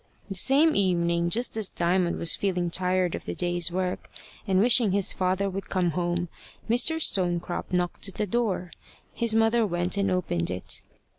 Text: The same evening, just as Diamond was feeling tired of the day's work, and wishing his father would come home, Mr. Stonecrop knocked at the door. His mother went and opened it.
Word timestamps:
The 0.29 0.33
same 0.35 0.75
evening, 0.75 1.29
just 1.29 1.55
as 1.57 1.69
Diamond 1.69 2.17
was 2.17 2.35
feeling 2.35 2.71
tired 2.71 3.13
of 3.13 3.25
the 3.25 3.35
day's 3.35 3.71
work, 3.71 4.09
and 4.47 4.59
wishing 4.59 4.93
his 4.93 5.13
father 5.13 5.47
would 5.47 5.69
come 5.69 5.91
home, 5.91 6.27
Mr. 6.67 6.99
Stonecrop 6.99 7.71
knocked 7.71 8.07
at 8.07 8.15
the 8.15 8.25
door. 8.25 8.71
His 9.13 9.35
mother 9.35 9.63
went 9.63 9.97
and 9.97 10.09
opened 10.09 10.49
it. 10.49 10.81